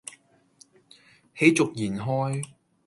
[1.35, 2.41] 喜逐言開